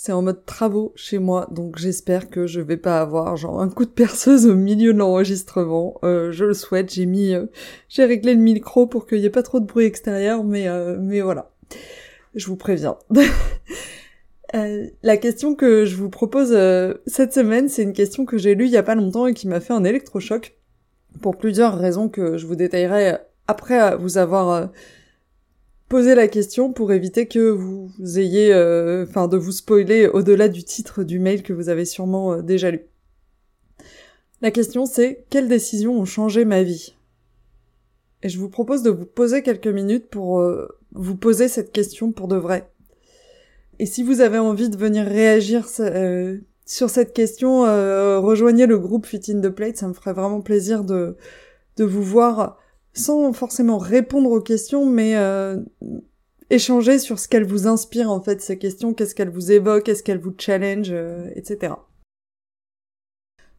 [0.00, 3.68] c'est en mode travaux chez moi, donc j'espère que je vais pas avoir genre un
[3.68, 5.98] coup de perceuse au milieu de l'enregistrement.
[6.04, 6.94] Euh, je le souhaite.
[6.94, 7.46] J'ai mis, euh,
[7.88, 10.96] j'ai réglé le micro pour qu'il y ait pas trop de bruit extérieur, mais euh,
[11.00, 11.50] mais voilà.
[12.36, 12.96] Je vous préviens.
[15.02, 16.56] la question que je vous propose
[17.08, 19.48] cette semaine, c'est une question que j'ai lue il y a pas longtemps et qui
[19.48, 20.56] m'a fait un électrochoc
[21.20, 23.16] pour plusieurs raisons que je vous détaillerai
[23.48, 24.70] après vous avoir
[25.88, 30.62] poser la question pour éviter que vous ayez, euh, enfin, de vous spoiler au-delà du
[30.62, 32.82] titre du mail que vous avez sûrement euh, déjà lu.
[34.42, 36.94] La question c'est quelles décisions ont changé ma vie?
[38.22, 42.12] Et je vous propose de vous poser quelques minutes pour euh, vous poser cette question
[42.12, 42.70] pour de vrai.
[43.78, 45.68] Et si vous avez envie de venir réagir
[46.66, 47.60] sur cette question,
[48.20, 51.16] rejoignez le groupe Fit in the Plate, ça me ferait vraiment plaisir de,
[51.76, 52.58] de vous voir
[52.98, 55.56] sans forcément répondre aux questions, mais euh,
[56.50, 60.02] échanger sur ce qu'elles vous inspirent en fait, ces questions, qu'est-ce qu'elles vous évoquent, qu'est-ce
[60.02, 61.74] qu'elles vous challenge, euh, etc.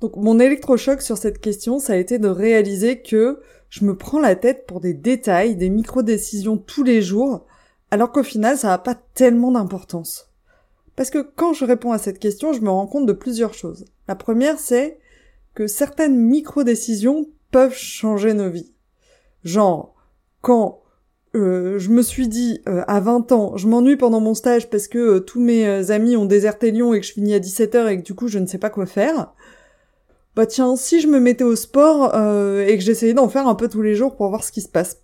[0.00, 4.20] Donc mon électrochoc sur cette question, ça a été de réaliser que je me prends
[4.20, 7.46] la tête pour des détails, des micro-décisions tous les jours,
[7.90, 10.32] alors qu'au final, ça n'a pas tellement d'importance.
[10.96, 13.84] Parce que quand je réponds à cette question, je me rends compte de plusieurs choses.
[14.08, 14.98] La première, c'est
[15.54, 18.75] que certaines micro-décisions peuvent changer nos vies.
[19.46, 19.94] Genre,
[20.40, 20.82] quand
[21.36, 24.88] euh, je me suis dit euh, à 20 ans, je m'ennuie pendant mon stage parce
[24.88, 27.98] que euh, tous mes amis ont déserté Lyon et que je finis à 17h et
[27.98, 29.32] que du coup je ne sais pas quoi faire.
[30.34, 33.68] Bah tiens, si je me mettais au sport et que j'essayais d'en faire un peu
[33.68, 35.00] tous les jours pour voir ce qui se passe.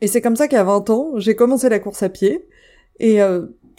[0.00, 2.48] Et c'est comme ça qu'à 20 ans, j'ai commencé la course à pied
[2.98, 3.20] et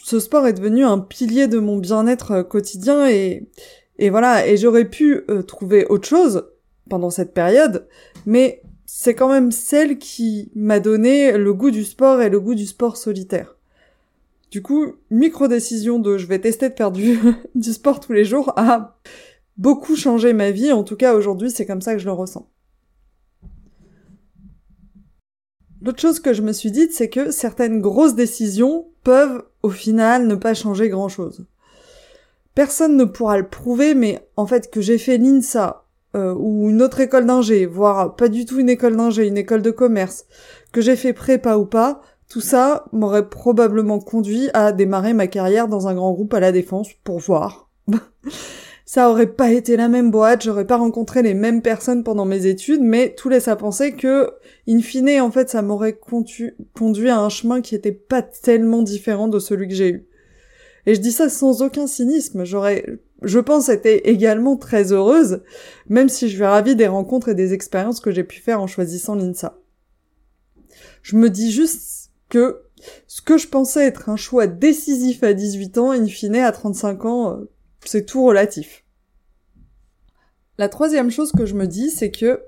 [0.02, 3.50] ce sport est devenu un pilier de mon bien-être quotidien et
[3.98, 6.48] et voilà, et j'aurais pu trouver autre chose
[6.88, 7.86] pendant cette période,
[8.24, 12.54] mais c'est quand même celle qui m'a donné le goût du sport et le goût
[12.54, 13.56] du sport solitaire.
[14.50, 17.18] Du coup, micro-décision de je vais tester de faire du,
[17.54, 18.98] du sport tous les jours a
[19.56, 20.72] beaucoup changé ma vie.
[20.72, 22.48] En tout cas, aujourd'hui, c'est comme ça que je le ressens.
[25.80, 30.26] L'autre chose que je me suis dite, c'est que certaines grosses décisions peuvent, au final,
[30.28, 31.44] ne pas changer grand chose.
[32.54, 35.81] Personne ne pourra le prouver, mais en fait, que j'ai fait l'INSA,
[36.14, 39.62] euh, ou une autre école d'ingé, voire pas du tout une école d'ingé, une école
[39.62, 40.26] de commerce,
[40.72, 45.68] que j'ai fait prépa ou pas, tout ça m'aurait probablement conduit à démarrer ma carrière
[45.68, 47.70] dans un grand groupe à la défense pour voir.
[48.84, 52.46] ça aurait pas été la même boîte, j'aurais pas rencontré les mêmes personnes pendant mes
[52.46, 54.30] études, mais tout laisse à penser que,
[54.68, 59.28] in fine, en fait, ça m'aurait conduit à un chemin qui était pas tellement différent
[59.28, 60.06] de celui que j'ai eu.
[60.84, 62.84] Et je dis ça sans aucun cynisme, j'aurais
[63.24, 65.42] je pense, été également très heureuse,
[65.88, 68.66] même si je suis ravie des rencontres et des expériences que j'ai pu faire en
[68.66, 69.58] choisissant l'INSA.
[71.02, 72.62] Je me dis juste que
[73.06, 77.04] ce que je pensais être un choix décisif à 18 ans, in fine, à 35
[77.04, 77.50] ans, euh,
[77.84, 78.84] c'est tout relatif.
[80.58, 82.42] La troisième chose que je me dis, c'est que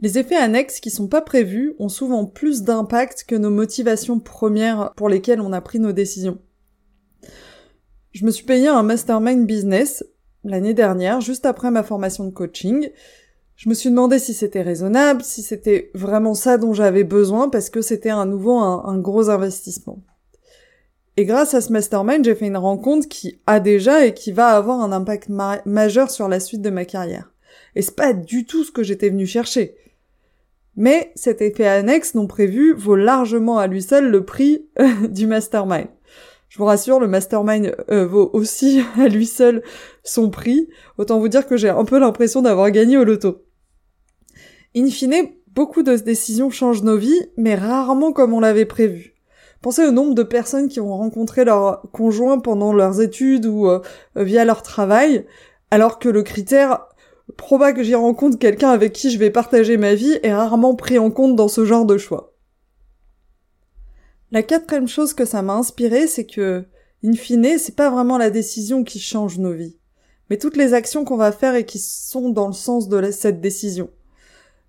[0.00, 4.92] les effets annexes qui sont pas prévus ont souvent plus d'impact que nos motivations premières
[4.96, 6.38] pour lesquelles on a pris nos décisions.
[8.16, 10.02] Je me suis payé un mastermind business
[10.42, 12.88] l'année dernière, juste après ma formation de coaching.
[13.56, 17.68] Je me suis demandé si c'était raisonnable, si c'était vraiment ça dont j'avais besoin, parce
[17.68, 19.98] que c'était à nouveau un, gros investissement.
[21.18, 24.46] Et grâce à ce mastermind, j'ai fait une rencontre qui a déjà et qui va
[24.46, 25.28] avoir un impact
[25.66, 27.34] majeur sur la suite de ma carrière.
[27.74, 29.76] Et c'est pas du tout ce que j'étais venu chercher.
[30.74, 34.64] Mais cet effet annexe non prévu vaut largement à lui seul le prix
[35.10, 35.88] du mastermind.
[36.56, 39.62] Je vous rassure, le mastermind euh, vaut aussi à lui seul
[40.04, 40.70] son prix.
[40.96, 43.44] Autant vous dire que j'ai un peu l'impression d'avoir gagné au loto.
[44.74, 49.16] In fine, beaucoup de décisions changent nos vies, mais rarement comme on l'avait prévu.
[49.60, 53.82] Pensez au nombre de personnes qui ont rencontré leur conjoint pendant leurs études ou euh,
[54.14, 55.26] via leur travail,
[55.70, 56.86] alors que le critère
[57.36, 60.98] probable que j'y rencontre quelqu'un avec qui je vais partager ma vie est rarement pris
[60.98, 62.32] en compte dans ce genre de choix.
[64.36, 66.66] La quatrième chose que ça m'a inspiré, c'est que,
[67.02, 69.78] in fine, c'est pas vraiment la décision qui change nos vies,
[70.28, 73.40] mais toutes les actions qu'on va faire et qui sont dans le sens de cette
[73.40, 73.88] décision.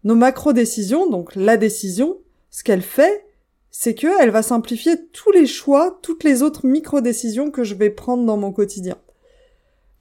[0.06, 2.18] Nos macro-décisions, donc la décision,
[2.50, 3.26] ce qu'elle fait,
[3.70, 8.26] c'est qu'elle va simplifier tous les choix, toutes les autres micro-décisions que je vais prendre
[8.26, 8.96] dans mon quotidien.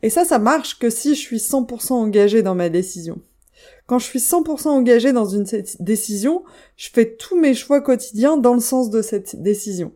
[0.01, 3.21] Et ça, ça marche que si je suis 100% engagé dans ma décision.
[3.87, 5.47] Quand je suis 100% engagé dans une
[5.79, 6.43] décision,
[6.77, 9.93] je fais tous mes choix quotidiens dans le sens de cette décision.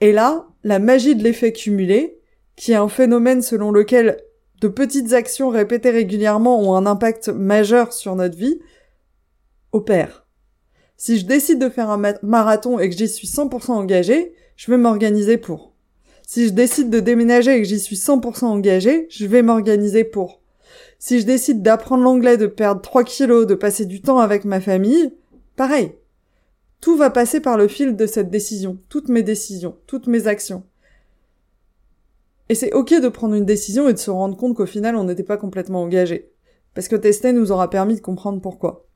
[0.00, 2.20] Et là, la magie de l'effet cumulé,
[2.54, 4.18] qui est un phénomène selon lequel
[4.60, 8.60] de petites actions répétées régulièrement ont un impact majeur sur notre vie,
[9.72, 10.26] opère.
[10.98, 14.76] Si je décide de faire un marathon et que j'y suis 100% engagé, je vais
[14.76, 15.74] m'organiser pour.
[16.26, 20.41] Si je décide de déménager et que j'y suis 100% engagé, je vais m'organiser pour.
[21.04, 24.60] Si je décide d'apprendre l'anglais, de perdre 3 kilos, de passer du temps avec ma
[24.60, 25.12] famille,
[25.56, 25.96] pareil.
[26.80, 30.62] Tout va passer par le fil de cette décision, toutes mes décisions, toutes mes actions.
[32.48, 35.02] Et c'est ok de prendre une décision et de se rendre compte qu'au final on
[35.02, 36.30] n'était pas complètement engagé.
[36.72, 38.86] Parce que tester nous aura permis de comprendre pourquoi.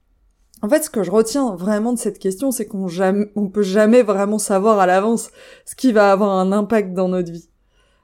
[0.62, 4.02] En fait, ce que je retiens vraiment de cette question, c'est qu'on jamais, peut jamais
[4.02, 5.32] vraiment savoir à l'avance
[5.64, 7.50] ce qui va avoir un impact dans notre vie.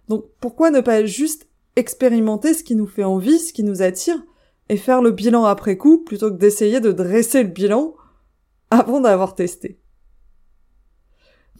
[0.08, 1.46] Donc, pourquoi ne pas juste
[1.76, 4.22] expérimenter ce qui nous fait envie, ce qui nous attire,
[4.68, 7.94] et faire le bilan après coup, plutôt que d'essayer de dresser le bilan
[8.70, 9.78] avant d'avoir testé.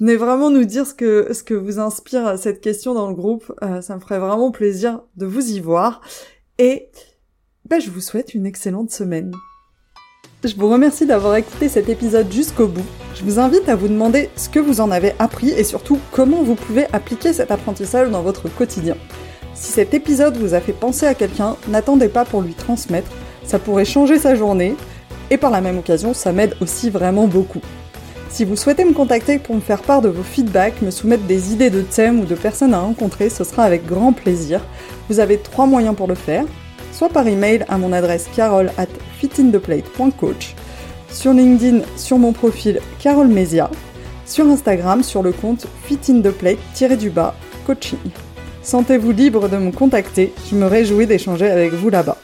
[0.01, 3.53] Venez vraiment nous dire ce que, ce que vous inspire cette question dans le groupe,
[3.63, 6.01] euh, ça me ferait vraiment plaisir de vous y voir,
[6.59, 6.91] et
[7.69, 9.33] ben, je vous souhaite une excellente semaine.
[10.45, 12.85] Je vous remercie d'avoir écouté cet épisode jusqu'au bout.
[13.15, 16.43] Je vous invite à vous demander ce que vous en avez appris et surtout comment
[16.43, 18.97] vous pouvez appliquer cet apprentissage dans votre quotidien.
[19.55, 23.11] Si cet épisode vous a fait penser à quelqu'un, n'attendez pas pour lui transmettre,
[23.45, 24.75] ça pourrait changer sa journée
[25.31, 27.61] et par la même occasion, ça m'aide aussi vraiment beaucoup.
[28.29, 31.53] Si vous souhaitez me contacter pour me faire part de vos feedbacks, me soumettre des
[31.53, 34.61] idées de thèmes ou de personnes à rencontrer, ce sera avec grand plaisir.
[35.11, 36.45] Vous avez trois moyens pour le faire
[36.93, 38.87] soit par email à mon adresse carole at
[39.19, 40.55] fitintheplate.coach,
[41.11, 43.71] sur LinkedIn sur mon profil Carole Mesia,
[44.27, 47.35] sur Instagram sur le compte fitintheplate-du-bas
[47.67, 47.99] coaching.
[48.63, 52.17] Sentez-vous libre de me contacter, je me réjouis d'échanger avec vous là-bas.